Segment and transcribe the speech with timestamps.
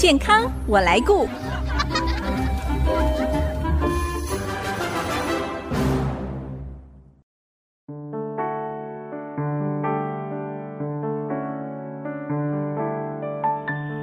[0.00, 1.28] 健康我来顾。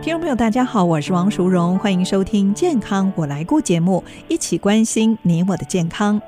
[0.03, 6.21] 听众朋友，大家好，我是王淑荣，欢迎收听《健康我来顾》节目，一起关心你我的健康。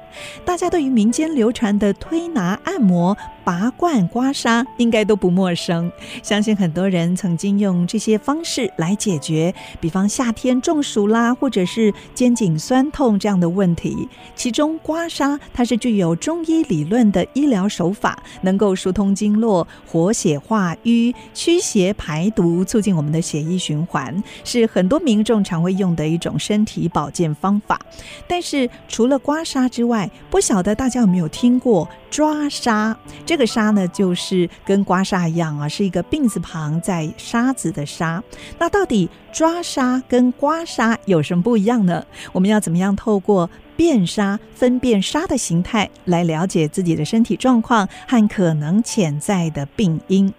[0.43, 14.07] 大家对于民间流传的推拿按摩，拔罐、刮痧应该都不陌生，相信很多人曾经用这些方式来解决，比方夏天中暑啦，或者是肩颈酸痛这样的问题。
[14.35, 27.79] 其中刮痧它是具有中医理论的医疗手法，能够疏通经络、活血化瘀、驱邪排毒，促进我们的血液循环，是很多民众常会用的一种身体保健方法。
[28.27, 32.95] 但是除了刮痧之外，不晓得大家有没有听过抓痧？
[33.29, 38.23] 这个沙呢，就是跟刮痧一样啊，是一个病字旁在沙子的沙。
[38.57, 42.05] 那到底抓痧跟刮痧有什么不一样呢？
[42.31, 50.33] 我们要怎么样透过辨痧分辨痧的形态，来了解自己的身体状况和可能潜在的病因。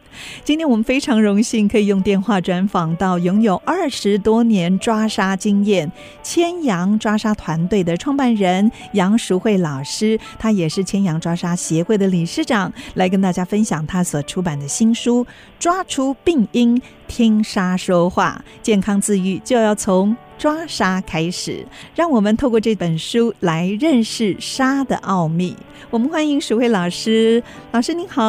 [0.44, 5.90] 今天我们非常荣幸可以用电话专访到拥有二十多年抓痧经验
[6.22, 15.24] 千阳抓痧团队的创办人杨淑慧老师，他也是千阳抓痧协会的理事长，来跟大家分享他所出版的新书
[15.60, 16.80] 《抓出病因，
[17.10, 20.16] 听沙说话》，健康自愈就要从。
[20.38, 25.54] 抓沙开始，让我们透过这本书来认识沙的奥秘。
[25.90, 28.22] 我们欢迎淑慧老师，老师您好。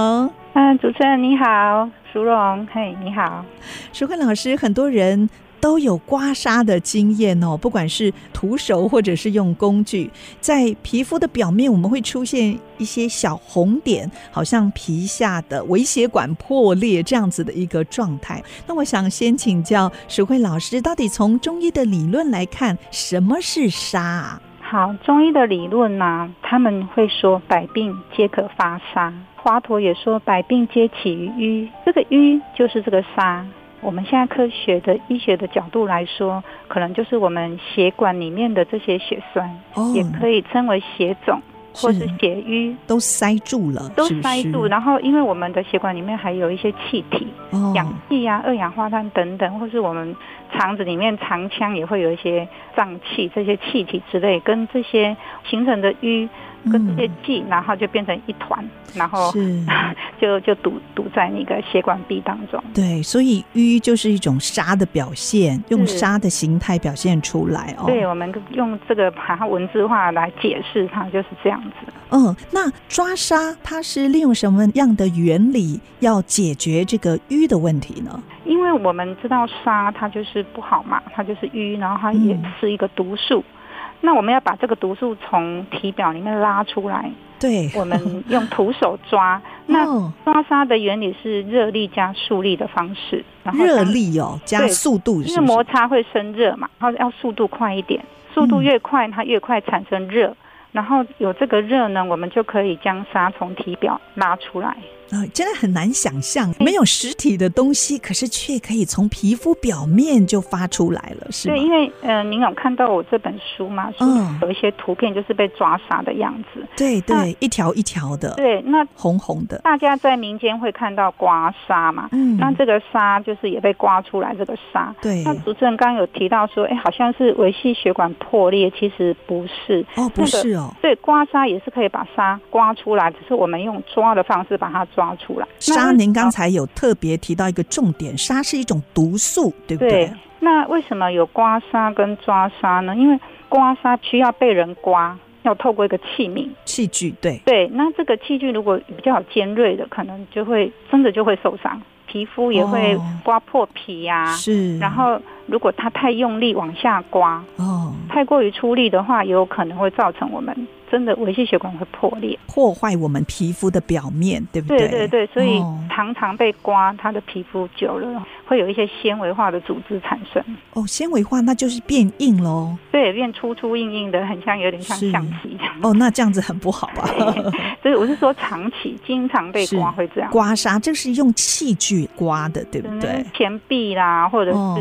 [0.51, 3.45] 嗯，主持人你好，淑荣，嘿，你好，
[3.93, 5.29] 淑慧老师，很多人。
[5.61, 10.09] 都有刮痧的经验哦，不管是徒手或者是用工具，
[10.41, 18.43] 在皮肤的表面我们会出现一些小红点，好像皮下的微血管破裂这样子的一个状态。
[18.65, 24.37] 那我想先请教石慧老师，到底从中医的理论来看，什么是痧？
[24.59, 33.45] 好，中医的理论呢、他们会说百病皆可发痧，华佗也说百病皆起于瘀，这个瘀就是这个痧。
[33.81, 41.41] 我们现在科学的医学的角度来说，可能就是我们血管里面的这些血栓，哦、也可以称为血肿
[41.73, 44.67] 或是血瘀，都塞住了，都塞住。
[44.67, 50.15] 然后，因为我们的血管里面还有一些气体，哦、氧气啊、二氧化碳等等，或是我们
[50.53, 55.17] 肠子里面肠腔也会有一些脏器，这些气体之类，跟这些
[55.49, 56.29] 形成的瘀。
[56.69, 58.63] 跟这些气，然后就变成一团，
[58.93, 59.63] 然后是
[60.19, 62.61] 就就堵堵在那个血管壁当中。
[62.73, 67.85] 对，所以瘀就是一种沙的表现，用沙的形态表现出来哦。
[67.87, 71.93] 对，我们用这个把它文字化来解释它，就是这样子。
[72.11, 78.21] 嗯，那抓沙它是利用什么样的原理要解决这个瘀的问题呢？
[78.43, 83.39] 因为我们知道沙它就是不好嘛，它就是瘀，然后它也是一个毒素。
[83.39, 83.57] 嗯
[84.01, 87.09] 那我们要把这个毒素从体表里面拉出来。
[87.39, 89.41] 对，我们用徒手抓。
[89.65, 89.85] 那
[90.25, 93.23] 抓痧的原理是热力加速力的方式。
[93.43, 98.03] 然后热力哦，加速度是是，因为摩擦会生热嘛，然后要速度快一点，
[98.33, 100.27] 速度越快，它越快产生热。
[100.27, 100.35] 嗯、
[100.73, 104.77] 然后有这个热呢，我们就可以将痧从体表拉出来。
[105.11, 111.55] 啊，真的很难想象，没有实体的东西，可是却可以从皮肤表面就发出来了，是吗？
[111.55, 113.91] 对，因为呃，您有看到我这本书嘛？
[113.99, 116.65] 嗯，有一些图片就是被抓痧的样子。
[116.77, 118.33] 对对，一条一条的。
[118.35, 119.57] 对，那红红的。
[119.59, 122.07] 大家在民间会看到刮痧嘛？
[122.13, 124.93] 嗯，那这个痧就是也被刮出来，这个痧。
[125.01, 125.23] 对。
[125.25, 129.85] 那主持人刚刚有提到说，哎，好像是维系血管破裂，其实不是。
[129.95, 130.73] 哦，不是哦。
[130.81, 135.00] 对，刮痧也是可以把痧刮出来，只是我们用抓的方式把它抓。
[135.01, 135.47] 抓出来。
[135.59, 139.89] 沙，您刚才有特别提到一个重点，沙是一种毒素，对不对？
[139.89, 140.13] 对。
[140.39, 142.95] 那为什么有刮痧跟抓痧呢？
[142.95, 143.19] 因为
[143.49, 147.41] 刮痧需要被人刮，要透过一个器皿、器具，对。
[147.45, 154.35] 对，那这个器具如果比较尖锐的，可能就会真的就会受伤，皮肤也会刮破皮呀、啊。
[154.35, 154.77] 是、哦。
[154.79, 160.55] 然后如果它太用力往下刮，哦，太过于出力的话，也有可能会造成我们。
[160.91, 164.79] 真的，微细血管会破裂，破坏我们皮肤的表面，对不对？
[164.79, 165.59] 对对对，所以
[165.89, 170.43] 常常被刮，它的皮肤久了会有一些纤维化的组织产生。
[170.73, 172.75] 哦，纤维化那就是变硬喽。
[172.91, 175.73] 对，变粗粗硬硬的，很像有点像橡皮这样。
[175.81, 177.05] 哦，那这样子很不好吧？
[177.81, 180.29] 所以我是说长期经常被刮会这样。
[180.29, 183.25] 刮痧，这是用器具刮的，对不对？
[183.33, 184.77] 钱币啦，或者是、哦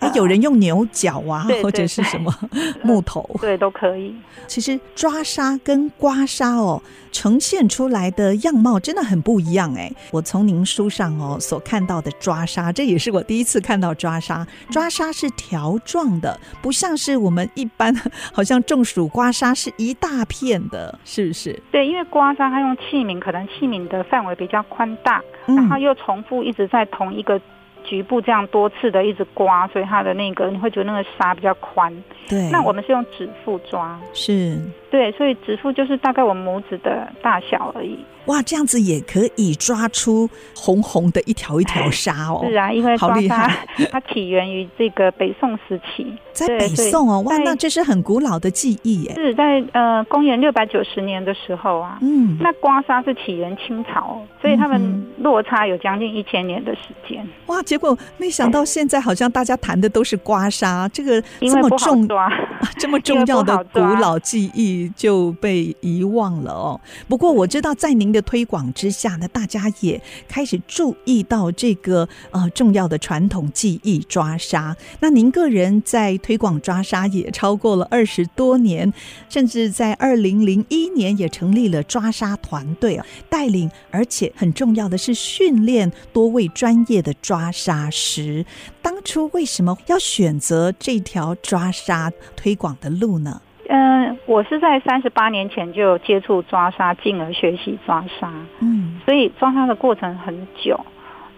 [0.00, 2.30] 呃、有人用牛角啊，或者是什么
[2.84, 4.14] 木头，对，都可以。
[4.46, 6.82] 其实抓痧跟刮痧哦，
[7.12, 9.92] 呈现出来的样貌真的很不一样哎。
[10.10, 14.46] 我从您书上哦所看到的抓痧，这也是我第一次看到抓痧。
[14.70, 17.94] 抓痧是条状的，不像是我们一般
[18.32, 21.60] 好像中暑刮痧是一大片的，是不是？
[21.70, 27.40] 对，因为刮痧它用器皿，可能器皿的范围比较宽大，然后又重复一直在同一个
[27.86, 31.92] 局部这样多次的一直刮，所以它的那个你会觉得那个沙比较宽。
[32.28, 34.58] 对，那我们是用指腹抓，是。
[34.90, 37.98] 对，所以指腹就是大概我拇指的大小而已。
[38.26, 42.44] 哇，这样子也可以抓出红红的一条一条沙哦。
[42.48, 49.14] 是啊，因为好厉害它起源于这个北宋时期， 在北宋哦，哇，那这是很古老的技艺耶。
[49.14, 57.26] 是在呃公元六百九十年的时候啊，嗯，那刮痧是起源清朝，所以他们落差有将近一千年的时间。
[57.46, 62.28] 哇，结果没想到现在好像大家谈的都是刮痧，这个这么重抓，
[62.76, 66.80] 这么重要的古老技艺就被遗忘了哦。
[67.08, 74.74] 不过我知道在您的推广之下呢，大家也开始注意到这个呃重要的传统技艺抓痧。
[75.00, 78.92] 那您个人在推广抓痧也超过了二十多年，
[79.28, 88.46] 甚至在二零零一年也成立了抓痧团队啊，带领而且很重要的是训练多位专业的抓痧师。
[88.80, 93.42] 当初为什么要选择这条抓痧推广的路呢？
[93.68, 98.32] 嗯，我是在三十八年前就接触抓沙，进而学习抓沙。
[98.60, 100.78] 嗯，所以抓沙的过程很久。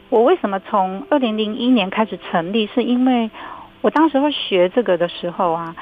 [0.08, 2.66] 我为什么从二零零一年开始成立？
[2.66, 3.30] 是因为
[3.80, 5.74] 我当时候学这个的时候啊。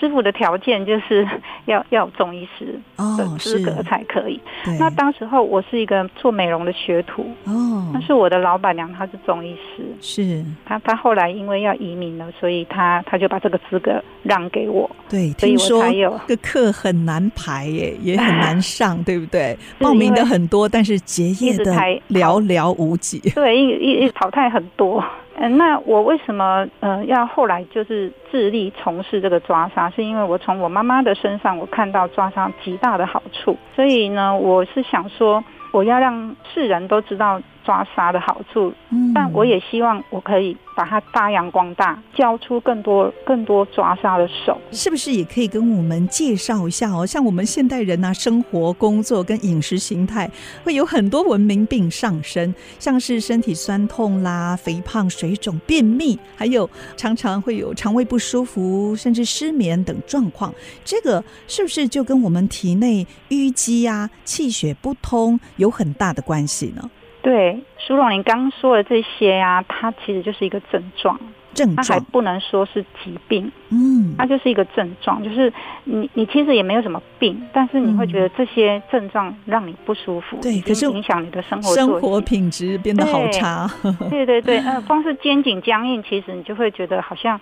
[0.00, 1.28] 师傅的条件就是
[1.66, 4.40] 要要有中医师的资格才可以。
[4.64, 14.90] 哦、那当时候我是一个做美容的学徒哦，但是我的老板娘她是中医师，是她她后来因为要移民了，所以她她就把这个资格让给我。
[15.08, 19.56] 对，所以我才有这个课很难排耶，也很难 上，对不对？
[19.78, 21.74] 报名的很多，但是结业的
[22.08, 23.18] 寥寥无几。
[23.34, 25.04] 对，一一一淘汰很多。
[25.36, 29.94] 嗯，那我为什么呃要后来就是致力从事这个抓痧？
[29.94, 35.42] 是因为我从我妈妈的身上我看到抓痧极大的好处，所以呢，我是想说
[35.72, 37.40] 我要让世人都知道。
[37.70, 44.60] 抓沙的好处，嗯但我也希望我可以把它发扬光大，教出更多更多抓沙的手。
[44.72, 47.06] 是不是也可以跟我们介绍一下哦？
[47.06, 50.28] 像我们现代人啊，生活、工作跟饮食形态
[50.64, 60.52] 会有很多文明病上身，像是身体酸痛啦、肥胖、水肿、便秘，还有常常会有肠胃不舒服，甚至失眠等状况。
[60.84, 66.90] 这个是不是就跟我们体内淤积啊、气血不通有很大的关系呢？
[67.22, 71.18] 对，苏荣，您刚刚说的这些呀、啊，它其实就是一个症状，
[71.54, 75.52] 症状，它还不能说是疾病，嗯，它就是一个症状，就是
[75.84, 83.70] 你你其实也没有什么病，但是你会觉得这些症状让你不舒服，对，可是影响你的生活生活品质变得好差，
[84.08, 87.40] 对对对，呃，光是肩颈僵硬，其实你就会觉得好像。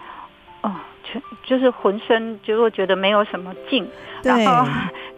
[0.63, 0.75] 哦，
[1.05, 3.89] 就就是浑身就会觉得没有什么劲，
[4.23, 4.67] 然后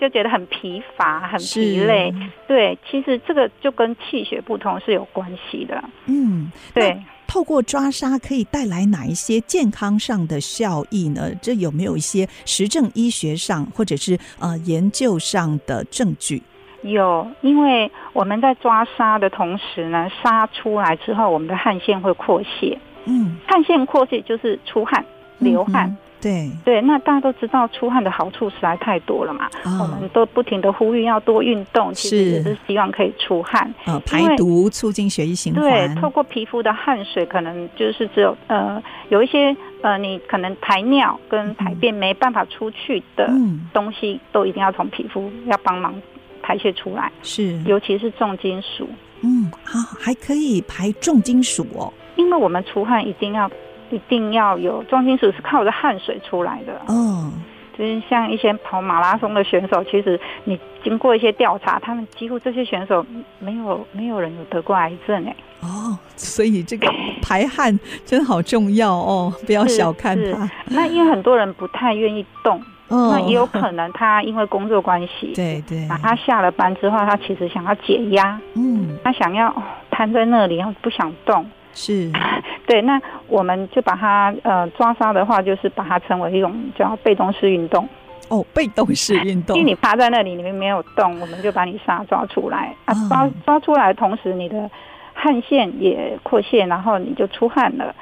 [0.00, 2.14] 就觉得很疲乏、很疲累。
[2.46, 5.82] 对，其实这个就跟气血不通是有关系的。
[6.06, 7.00] 嗯，对。
[7.26, 11.30] 透过抓痧可以带来哪一些健康上的效益呢？
[11.40, 16.42] 这有没有一些实证医学上或者是呃研究上的证据？
[16.82, 22.76] 有，因为我们在抓痧的同时呢，痧出来之后，我们的汗腺会扩泄。
[23.04, 25.04] 嗯，汗腺扩泄就是出汗。
[25.40, 35.62] 流汗，嗯、对对，那大家都知道出汗的好处实在太多了嘛，哦、我们都不停的呼吁要多运动，其实也是希望可以出汗，呃，排毒，促进血液循环。
[35.62, 43.30] 对，透过皮肤的汗水，可能就是只有呃有一些呃你可能排尿跟排便没办法出去的
[43.72, 45.94] 东西，都一定要从皮肤要帮忙
[46.42, 47.10] 排泄出来。
[47.22, 48.88] 是，尤其是重金属。
[49.22, 53.50] 嗯，好，还可以排重金属哦，因为我们出汗一定要。
[53.90, 56.80] 一定要有重金属是靠着汗水出来的。
[56.88, 57.32] 嗯，
[57.76, 63.04] 就是像一些跑马拉松的选手，其实你经过一些调查，他们几乎这些选手
[63.38, 65.36] 没有没有人有得过癌症哎。
[65.60, 70.50] 哦，所以这个排汗真好重要哦，不要小看它。
[70.66, 79.54] 那因为很多人不太愿意动，哦、那也有可能他因为工作关系，对 对，那他下了班之后，他其实想要解压，嗯，他想要
[79.90, 81.44] 瘫在那里，然后不想动。
[81.74, 82.10] 是，
[82.70, 87.88] 对，那我们就把它呃抓沙的话，就是把它称为一种叫被动式运动。
[88.28, 94.70] 哦，被动式运动，因为你趴在那里，你没有动，我们就把你沙抓出来啊，抓抓出来，同时你的
[95.12, 97.92] 汗腺也扩泄，然后你就出汗了，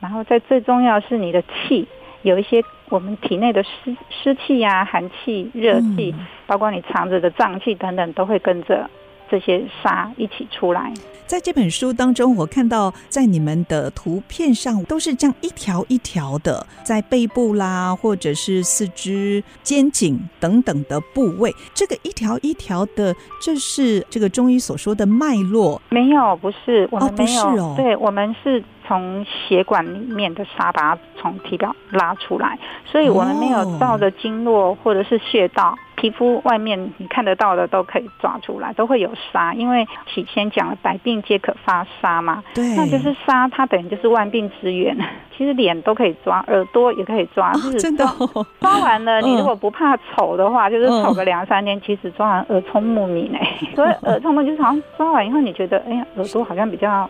[0.00, 1.86] 然后在最重要是你的气，
[2.22, 8.90] 有一些我们体内的湿湿气呀、寒气、热气，嗯、包括你肠子的胀气等等，都会跟着。
[9.30, 10.92] 这些沙一起出来，
[11.26, 25.80] 在这本书当中，我看到在你们的图片上都是这样一条一条的，在背部啦，或者是四肢、肩颈等等的部位，这个一条一条的，这是这个中医所说的脉络？
[25.90, 35.76] 没有，不是，我们没有，哦，不是哦，对，我们是从血管里面的沙把它从体表拉出来，所以我们没有到的经络或者是穴道。
[35.96, 44.96] 皮肤外面你看得到的都可以抓出来，都会有痧，因为起先讲了百病皆可发痧嘛，对，那就是痧，它等于就是万病之源。
[45.36, 48.46] 其实脸都可以抓，耳朵也可以抓，哦、真的、哦。
[48.60, 57.08] 抓完了， 你如果不怕丑的话，嗯、就是丑个两三天，其实抓完耳聪目明哎， 所以耳聪目就是好像抓完以后，你觉得哎呀，耳朵好像比较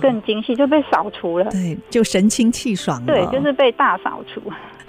[0.00, 4.42] 更精细，就被扫除了，对，就神清气爽了，对，就是被大扫除。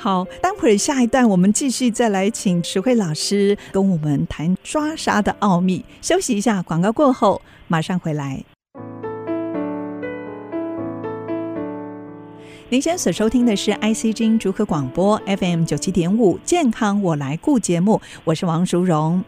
[0.03, 5.85] 好，待会儿下一段我们继续再来请石慧老师跟我们谈抓沙的奥秘。
[6.01, 8.43] 休息一下，广告过后马上回来。
[12.67, 19.23] 您现在所收听的是 IC 金逐客广播 FM 九七点五健康我来顾节目，我是王淑荣。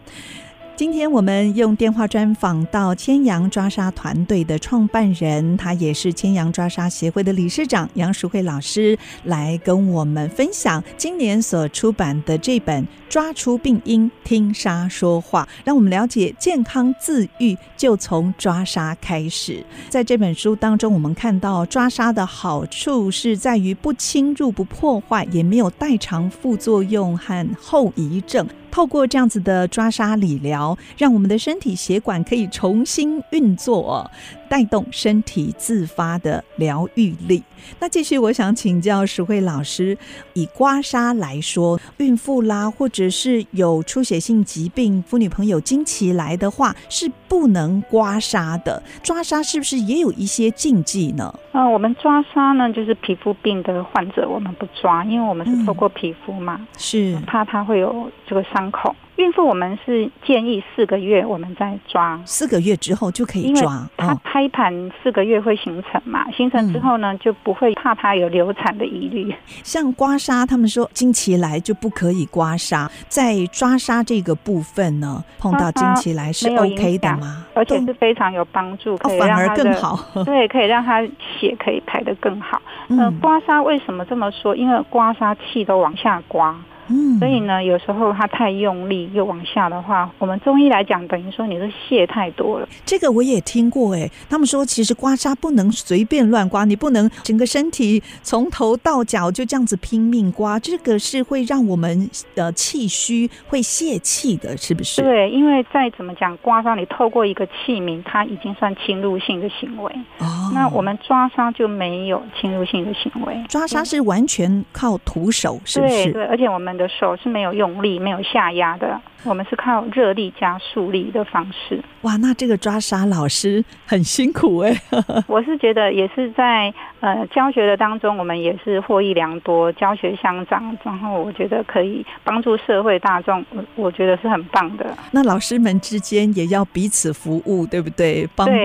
[0.78, 19.66] 今天我们用电话专访到千阳抓痧团队的创办人，他也是千阳抓痧协会的理事长杨淑慧老师，来跟我们分享今年所出版的这本《抓出病因，听痧说话》，让我们了解健康自愈就从抓痧开始。
[19.88, 28.46] 在这本书当中，我们看到抓痧的好处是在于不侵入、不破坏，也没有代偿副作用和后遗症。
[28.76, 34.12] 透过这样子的抓痧理疗，让我们的身体血管可以重新运作。
[34.50, 37.44] 带动身体自发的疗愈力。
[37.80, 39.98] 那继续，我想请教石慧老师，
[40.34, 48.82] 以刮痧来说，孕妇啦，或者是有出血性疾病、妇女朋友经期来的话，是不能刮痧的。
[49.02, 51.34] 抓痧是不是也有一些禁忌呢？
[51.54, 58.96] 呃，我们抓痧呢，就是皮肤病的患者，我们不抓，因为我们是透过皮肤嘛，嗯、是怕它会有这个伤口。
[59.18, 63.88] 孕妇我们是建议四个月我们再抓，四个月之后就可以抓。
[63.96, 69.34] 它胎盘四个月会形成嘛，形成之后呢，嗯、就不会怕它有流产的疑虑。
[69.64, 77.46] 像刮痧，他们说经期来就不可以刮痧，在抓痧这个部分呢，碰到经期来是 OK 的吗？
[77.54, 79.98] 而且是非常有帮助，可以让它、哦、反而更好。
[80.26, 81.02] 对，可以让它
[81.40, 82.62] 血可以排得更好。
[82.90, 84.54] 嗯、呃，刮痧为什么这么说？
[84.56, 86.54] 因为刮痧气都往下刮。
[86.88, 92.68] 嗯，所以呢，有时候它太用力又往下的话，我们中医来讲，等于说你是泻太多了。
[92.86, 105.02] 这个我也听过，哎，他们说其实刮痧不能随便乱刮，你不能整个身体从头到脚就这样子拼命刮，这个是会让我们呃气虚，会泄气的，是不是？
[105.02, 109.92] 对，因为再怎么讲，刮痧你透过一个器皿，它已经算侵入性的行为。
[110.20, 116.04] 哦，那我们抓痧就没有侵入性的行为，抓痧是完全靠徒手，是不是？
[116.06, 116.75] 对，对，而且我们。
[116.78, 121.82] 的手是没有用力、没有下压的，我们是靠热力加速力的方式。
[122.02, 124.76] 哇，那这个抓沙老师很辛苦哎。
[125.28, 126.74] 我是觉得也是在
[127.06, 134.98] 呃教学的当中，我们也是获益良多，教学相长，然后我觉得可以帮助社会大众，我我觉得是很棒的。
[135.12, 138.28] 那老师们之间也要彼此服务，对不对？
[138.36, 138.58] 帮忙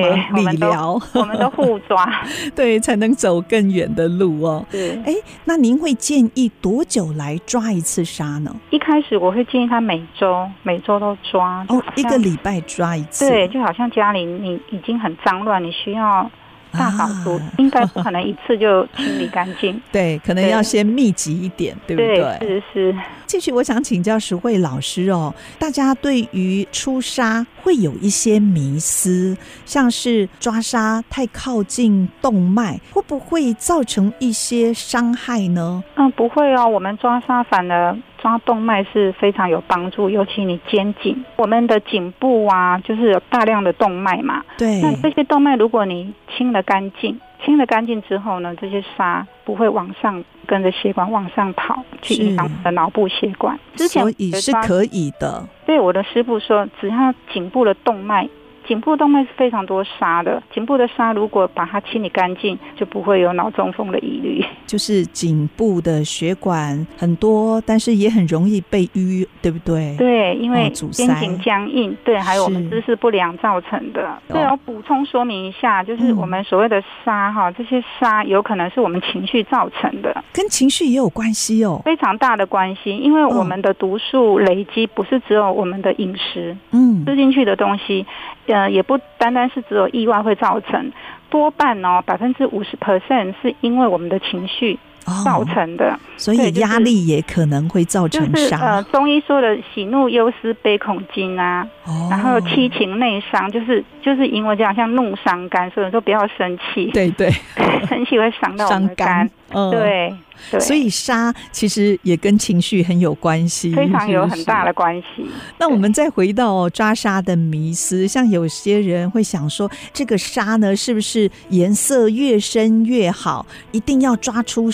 [0.53, 2.11] 理疗， 我们都互抓，
[2.57, 4.65] 对，才能走更远的路哦。
[4.71, 5.13] 对，哎，
[5.45, 8.51] 那您会建议多久来抓一次沙呢？
[8.71, 13.29] 一开始我会建议他每周每周都抓哦，一个礼拜抓一次。
[13.29, 16.31] 对，就好像家里你已经很脏乱，你需要
[16.73, 19.81] 大扫除，啊、应该不可能一次就清理干净。
[19.93, 22.49] 对，可能要先密集一点，对，对不对？
[22.49, 22.99] 是是。
[23.27, 35.83] 继续，我想请教石慧老师哦，大家对于出沙会有一些迷思，像是抓沙太靠近动脉，会不会造成一些伤害呢？
[35.95, 44.45] 嗯，不会哦，我们抓沙反而抓动脉是非常有帮助，尤其你肩颈，我们的颈部啊，就是有大量的动脉嘛。
[44.59, 44.81] 对。
[44.83, 47.19] 那这些动脉，如果你清得干净。
[47.43, 53.59] 清了干净之后呢，这些沙不会往上跟着血管往上跑，去影响我的脑部血管。
[53.75, 55.49] 之前所以是可以的。
[55.65, 58.29] 对，我的师傅说，只要颈部的动脉
[58.67, 64.45] 颈部动脉是非常多沙的，颈部的沙如果把它清理干净，就不会有脑中风的疑虑。
[64.67, 69.97] 就是颈部的血管很多，但是也很容易被淤，对不对？
[69.99, 74.17] 对，因为肩颈僵硬，对，还有我们姿势不良造成的。
[74.29, 82.97] 对，我补充说明一下，就是我们所谓的沙哈，这些沙有可能是我们情绪造成的，跟情绪也有关系哦，非常大的关系。
[82.97, 88.07] 因为我们的毒素累积不是只有我们的饮食，嗯，吃进去的东西。
[88.53, 90.93] 呃，也不单单是只有意外会造成，
[91.29, 94.79] 多半哦，百分之五十 percent 是因为我们的情绪
[95.25, 98.33] 造成的，哦、所以压力也可能会造成伤。
[98.33, 107.31] 就是呃，中医说的喜怒忧思悲恐惊啊，哦、然后七情内伤，就是就是因为这样，像怒伤肝，所以说不要生气，对对，
[107.89, 110.15] 生气会伤到我们的肝，嗯、对。
[110.51, 115.27] 对所以杀其实也跟情绪很有关系，非常有很大的关系。
[115.59, 123.45] 那我们再回到抓沙的迷思，像有些人会想说，这个沙呢，是不是颜色越深越好？
[123.71, 124.71] 一定要抓出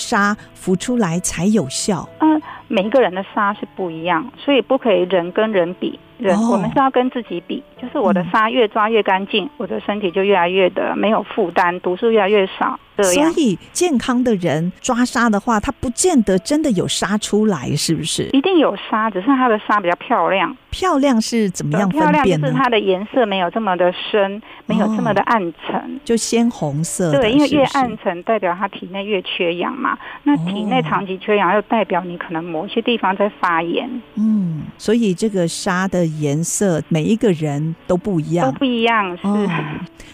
[0.54, 2.08] 浮出来才有效？
[2.20, 5.98] 嗯，每一个人的沙是不一样，所以不可以人跟人比。
[6.18, 12.78] 人，我们是要跟自己比，就是我的沙越抓越干净，我的身体就越来越的没有负担，毒素越来越少。
[13.02, 18.30] 所以健康的人抓沙的话，他不见得真的有沙出来，是不是？
[18.32, 20.56] 一定有沙，只是它的沙比较漂亮。
[20.70, 22.12] 漂亮是怎么样分辨呢？
[22.12, 27.12] 漂亮是它的颜色没有这么的深，没有这么的暗沉，就鲜红色。
[27.20, 29.98] 对，因为越暗沉代表他体内越缺氧嘛。
[30.22, 33.90] 那体内长期缺氧，又代表你可能某些地方在发炎。
[34.14, 39.16] 嗯，所以这个沙的颜色每一个人都不一样，都不一样。
[39.16, 39.24] 是。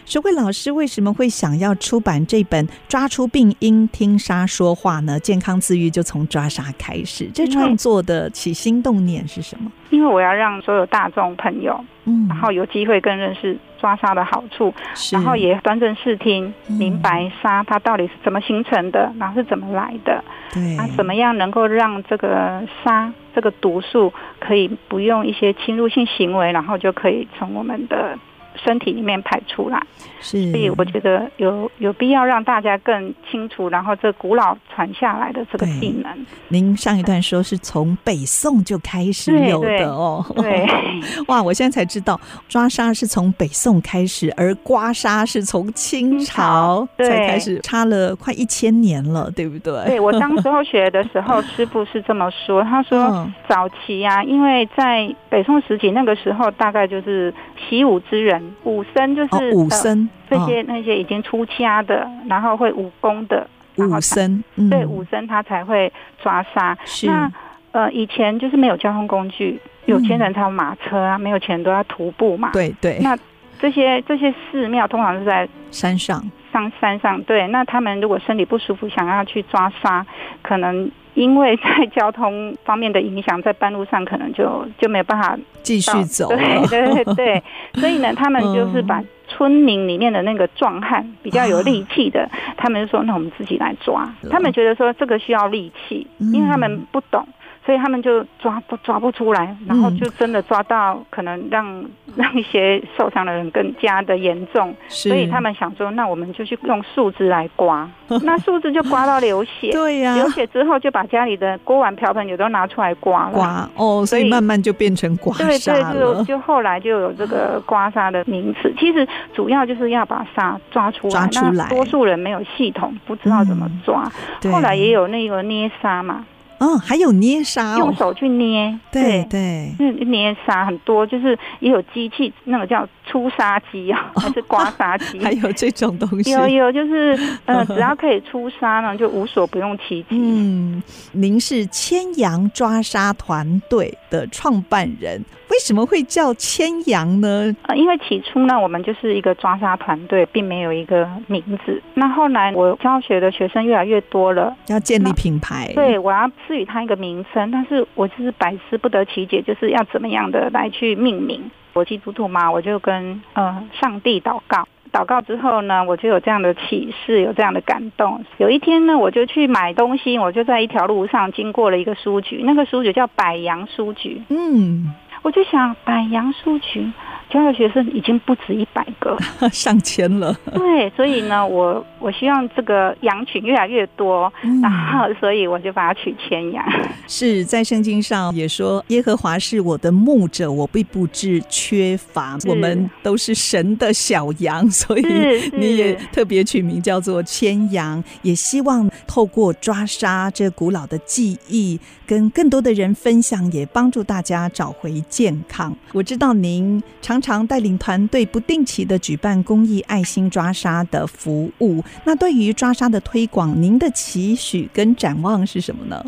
[0.04, 2.66] 学会老师为什么会想要出版这本？
[2.88, 5.18] 抓出病因，听沙说话呢？
[5.20, 7.30] 健康自愈就从抓沙开始。
[7.32, 9.70] 这创作的起心动念是什么？
[9.92, 14.74] 因为我要让所有大众朋友，嗯，然后有机会更认识抓沙的好处，
[15.12, 28.18] 然后也端正视听，嗯、明白沙它到底是怎么形成的，然后是怎么来的，对，啊，怎么样能够让这个沙这个毒素可以不用一些侵入性行为，然后就可以从我们的。
[28.56, 29.80] 身体里面排出来，
[30.20, 36.26] 是，所以我觉得有有必要让大家更清楚，然后这古老传下来的这个技能。
[36.48, 49.84] 您上一段说是从北宋就开始有的哦，对，对， 哇，我现在才知道抓沙是从北宋开始，而刮痧是从清朝才开始，差了快一千年了，对不对？
[49.86, 57.32] 对，我当时候学的时候，师傅是这么说，他说早期啊，因为在北宋时期那个时候，大概就是
[57.68, 58.41] 习武之人。
[58.64, 66.76] 武僧就是、哦、武僧，呃、这些那些已经出家的，哦、然后会武功的武僧，嗯、对武僧他才会抓沙。
[66.84, 67.30] 是那
[67.72, 72.50] 呃，以前就是没有交通工具，有钱人才有马车啊，嗯、没有钱都要徒步嘛。
[72.52, 72.98] 对对。
[73.00, 73.16] 那
[73.58, 77.22] 这些这些寺庙通常是在山上，上山上。
[77.22, 80.04] 对，那他们如果身体不舒服，想要去抓沙，
[80.42, 80.90] 可能。
[81.14, 86.28] 因为在交通方面的影响，在半路上可能就就没有办法继续走。
[86.28, 87.42] 对对对对，
[87.74, 97.26] 所以呢，他们就是把村民里面的那个壮汉比较有力气的，他们就说：“那我们自己来抓。”他们觉得说这个需要力气，因为他们不懂。
[97.64, 101.84] 所以他们就抓不抓不出来，然后就真的抓到可能让
[102.16, 104.74] 让一些受伤的人更加的严重。
[104.88, 107.88] 所以他们想说，那我们就去用树枝来刮，
[108.24, 109.70] 那树枝就刮到流血。
[109.70, 113.32] 对呀、啊，流血之后就把家里的锅碗瓢盆也都拿出来刮了。
[113.32, 115.36] 刮哦，所以慢慢就变成刮。
[115.38, 118.72] 对对，就就后来就有这个刮痧的名词。
[118.78, 121.12] 其实主要就是要把痧抓出来。
[121.12, 121.64] 抓出来。
[121.64, 124.10] 那多数人没有系统，不知道怎么抓。
[124.42, 126.26] 嗯、后来也有那个捏痧嘛。
[126.62, 140.06] 哦，还有捏沙，用手去捏，对对，嗯捏沙很多，就是也有机器，那个叫出沙机啊，还是刮沙机， 还有这种东西，有有，就是 呃，只要可以出沙呢，就无所不用其极。
[140.10, 145.20] 嗯，您是千羊抓沙团队的创办人，
[145.50, 147.52] 为什么会叫千羊呢？
[147.62, 151.82] 呃，因为起初呢，我们就是一个抓沙团队，并没有一个名字。
[151.94, 156.30] 那后来我教学的学生越来越多了，要建立品牌，对，我要。
[156.52, 161.50] 赋予它一个名称，但是我就是百思不得其解，就是要怎么样的来去命名。
[161.72, 168.22] 我基督徒嘛，我就跟呃上帝祷告，祷告之后呢，我就有这样的启示，有这样的感动。
[168.36, 174.20] 有一天呢，我就去买东西，我就在一条路上经过了一个书局，那个书局叫百洋书局。
[174.28, 174.92] 嗯。
[175.22, 176.92] 我就想百杨树群。
[177.30, 179.16] 教的学生已经不止一百个，
[179.50, 180.36] 上千了。
[180.52, 186.62] 对，所以呢，我我希望这个羊群越来越多，嗯、然 后所以我就把它取千羊。
[187.08, 192.36] 是在圣经上也说，耶和华是我的牧者，我必不致缺乏。
[192.46, 195.06] 我们都是神的小羊，所以
[195.54, 205.76] 你也特别取名叫做千羊，也希望透过抓沙这古老的记忆，跟更多的人分享，也帮助大家找回健康。
[205.92, 207.22] 我知道您常。
[207.22, 211.80] 常带领团队不定期的举办公益爱心抓沙的服务。
[212.04, 216.02] 那对于抓沙的推广，您的期许跟展望是什么呢？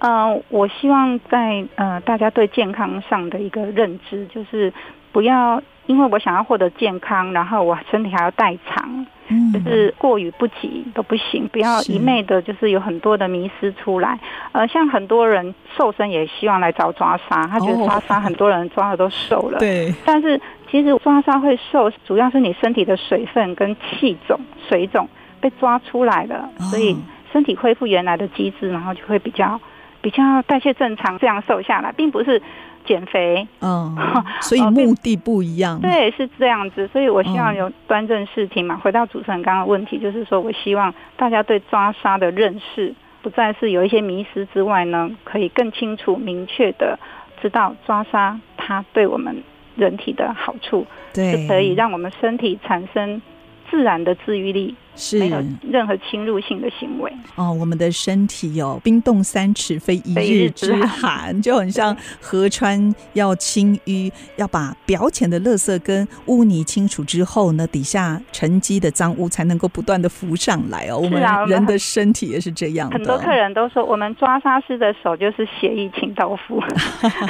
[0.00, 4.72] 呃，我希望在呃大家对健康上的一个认知，就是
[5.12, 9.06] 不要因为我想要获得健康，然后我身体还要代偿。
[9.52, 14.18] 就是过于不及都不行，不要一昧的，就是有很多的迷失出来。
[14.52, 19.58] 呃，像很多人瘦身也希望来找抓痧，他觉得抓痧很多人抓的都瘦了。
[19.58, 20.40] 对，但是
[20.70, 25.08] 其实抓痧会瘦，主要是你身体的水分跟气肿、水肿
[25.40, 26.96] 被抓出来了，所以
[27.32, 29.60] 身体恢复原来的机制，然后就会比较
[30.02, 32.42] 比较代谢正常，这样瘦下来，并不是。
[32.84, 33.96] 减肥，嗯，
[34.42, 35.80] 所以目的不一样。
[35.80, 36.84] 对，是这样子。
[36.88, 38.74] 所以我希望有端正视听嘛。
[38.74, 46.98] 回到主持人刚刚的问题，就是说我希望大家对抓沙的认识，不再是有一些迷失之外呢，可以更清楚、明确的
[47.40, 49.44] 知道抓沙它对我们
[49.76, 50.84] 人体的好处，
[51.14, 53.22] 对，是可以让我们身体产生
[53.70, 54.74] 自然的治愈力。
[54.94, 57.52] 是没有任何侵入性的行为哦。
[57.52, 70.98] 我们的身体有冰冻三尺非一日之寒，就很像河川要清淤，要把表浅的垃圾跟污泥清除之后呢，底下沉积的脏污才能够不断的浮上来哦。
[70.98, 72.98] 我们人的身体也是这样的。
[72.98, 76.62] 很多客人都说，我们抓沙师的手就是血液清道夫，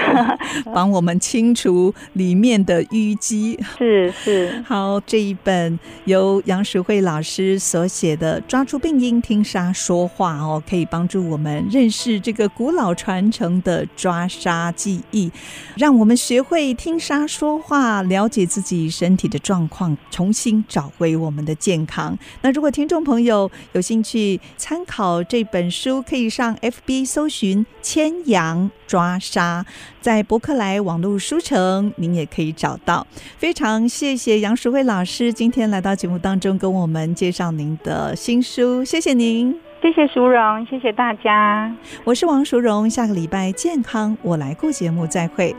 [0.75, 3.59] 帮我们清除里面的淤积。
[3.79, 4.63] 是是。
[4.67, 7.52] 好，这一本由杨淑慧老师。
[7.59, 15.31] 所写的《抓住病因，听沙说话》哦，可以帮助我们认识这个古老传承的抓沙记忆，
[15.77, 22.19] 让我们学会听沙说话，了解自己身体的状况，重新找回我们的健康。
[22.41, 29.67] 那如果听众朋友有兴趣参考这本书，可以上 FB 搜寻“千阳抓沙”，
[30.01, 33.07] 在博客来网络书城，您也可以找到。
[33.37, 37.42] 非常谢谢杨淑慧老师今天来到节目当中，跟我们介绍。
[37.43, 39.53] 上您的新书，谢谢您，
[39.83, 41.75] 谢谢淑荣，谢谢大家，
[42.05, 45.53] 我是王淑荣，下个礼拜健康我来顾节目再会。